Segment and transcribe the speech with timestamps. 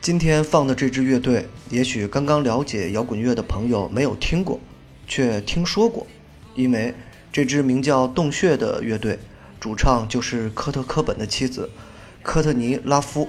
[0.00, 4.58] 今天放的这支乐队，也许刚刚了解摇滚乐的朋友没有听过，
[5.06, 6.06] 却听说过，
[6.54, 6.94] 因为
[7.30, 9.18] 这支名叫洞穴的乐队，
[9.60, 11.68] 主唱就是科特·科本的妻子
[12.22, 13.28] 科特尼·拉夫。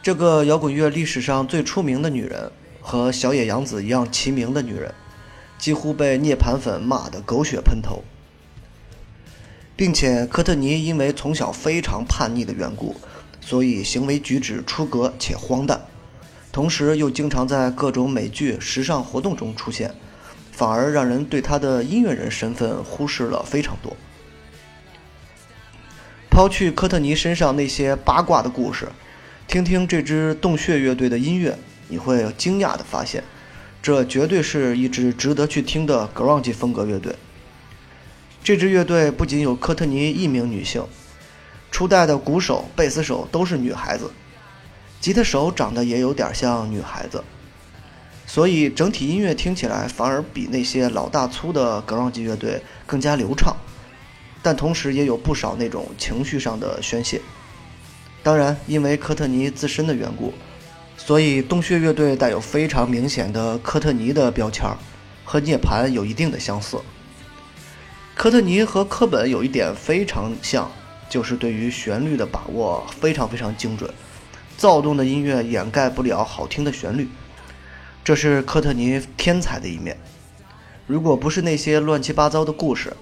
[0.00, 4.94] 这个摇滚乐历史上最出名的女人，和小野洋子一样齐名的女人，
[5.58, 8.04] 几乎被涅槃粉骂得狗血喷头，
[9.74, 12.94] 并且科特尼因为从小非常叛逆的缘故。
[13.40, 15.80] 所以行为举止出格且荒诞，
[16.52, 19.94] 同时又经常在各种美剧、时尚活动中出现，
[20.52, 23.96] 反而让人对他的音乐人身份忽视了非常多。
[26.30, 28.88] 抛去科特尼身上那些八卦的故事，
[29.48, 33.24] 听听这支洞穴乐队的音乐，你会惊讶地发现，
[33.82, 37.16] 这绝对是一支值得去听的 grunge 风格乐队。
[38.44, 40.84] 这支乐队不仅有科特尼一名女性。
[41.70, 44.10] 初代的鼓手、贝斯手都是女孩子，
[45.00, 47.22] 吉他手长得也有点像女孩子，
[48.26, 53.56] 所以整体音乐听起来反而比那些老大粗的 grunge 乐队更加流畅，
[54.42, 57.20] 但同时也有不少那种情绪上的宣泄。
[58.22, 60.34] 当然，因为科特尼自身的缘故，
[60.96, 64.68] 所以洞穴乐队带有非常明显的科特尼的标签，
[65.24, 66.78] 和涅槃有一定的相似。
[68.14, 70.70] 科特尼和科本有一点非常像。
[71.10, 73.92] 就是对于旋律的把握非常非常精准，
[74.56, 77.08] 躁动的音乐掩盖不了好听的旋律，
[78.04, 79.98] 这是科特尼天才的一面。
[80.86, 82.96] 如果不是那些乱七八糟的故事，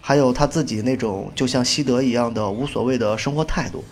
[0.00, 3.84] 还有他自己那种就像西德一样的无所谓的生活态度，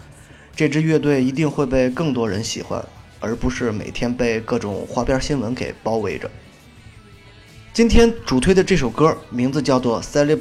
[0.54, 2.82] 这支乐队一定会被更多人喜欢，
[3.18, 6.30] 而不是每天被各种花边新闻给包围着。
[7.72, 10.00] 今天主推的这首歌名字叫做《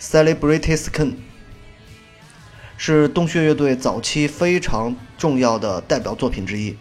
[0.00, 1.06] Celebrity Skin》。
[2.82, 6.74] 是洞穴乐队早期非常重要的代表作品之一，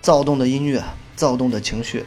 [0.00, 0.80] 躁动的音乐、
[1.16, 2.04] 躁动的情绪，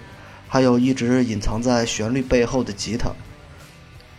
[0.48, 3.12] 还有一直隐藏在旋律背后的吉他，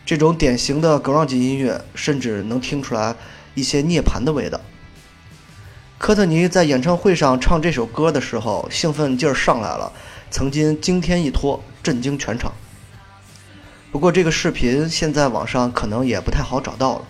[0.04, 3.16] 这种典型的 grunge 音乐，甚至能听出来
[3.54, 4.60] 一些涅槃的味道。
[5.96, 9.90] 科特尼在演唱会上唱这首歌的时候，兴奋劲儿上来了，
[10.30, 12.52] 曾经惊天一托，震惊全场。
[13.90, 17.04] 不过这个视频现在网上可能也不太好找到了。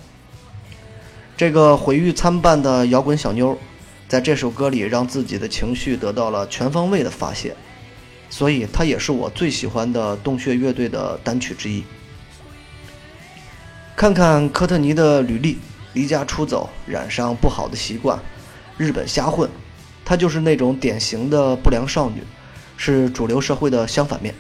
[1.37, 3.59] 这个毁誉参半的摇滚小妞，
[4.06, 7.56] 在这首歌里让自己的情绪得到了全方位的发泄，
[8.31, 11.83] 所以它也是我最喜欢的洞穴乐队的单曲之一。
[13.97, 15.59] 看看科特尼的履历：
[15.93, 18.17] 离家出走，染上不好的习惯，
[18.77, 19.50] 日本瞎混，
[20.05, 22.23] 她就是那种典型的不良少女，
[22.77, 24.33] 是主流社会的相反面。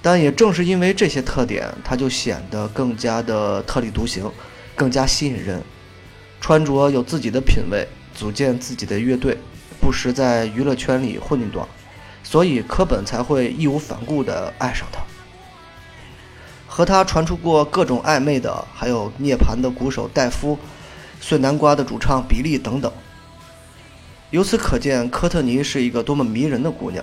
[0.00, 4.30] 但也正是因为这些特点，她就显得更加的特立独行，
[4.74, 5.62] 更加吸引人。
[6.44, 9.38] 穿着有自己的品味，组建自己的乐队，
[9.80, 11.66] 不时在娱乐圈里混一段，
[12.22, 15.00] 所以科本才会义无反顾地爱上他。
[16.68, 20.58] 和他传出过各种暧昧的，还有涅槃的鼓手戴夫、
[21.18, 22.92] 碎南瓜的主唱比利等等。
[24.28, 27.02] 由此可见，科特尼是一个多么迷人的姑娘。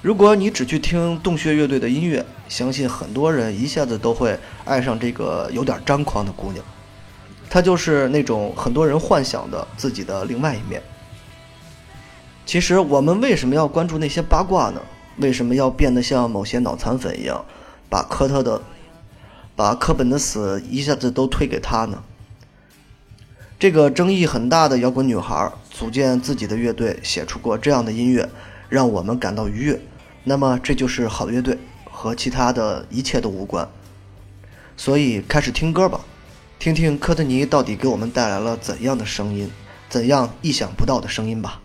[0.00, 6.64] 如果你只去听洞穴乐队的音乐，相信很多人一下子都会爱上这个有点张狂的姑娘。
[7.50, 10.80] 他就是那种很多人幻想的自己的另外一面。
[12.46, 14.80] 其实我们为什么要关注那些八卦呢？
[15.18, 17.44] 为什么要变得像某些脑残粉一样，
[17.90, 18.62] 把科特的、
[19.54, 22.02] 把科本的死一下子都推给他呢？
[23.58, 28.26] 这个争议很大的摇滚女孩组建自己的乐队，写出过这样的音乐，
[28.68, 29.78] 让我们感到愉悦。
[30.24, 31.58] 那么这就是好乐队，
[31.90, 33.68] 和其他的一切都无关。
[34.76, 36.00] 所以开始听歌吧。
[36.60, 39.50] 听听科特尼到底给我们带来了怎样的声音，
[39.88, 41.58] 怎样意想不到的声音吧。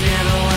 [0.00, 0.49] never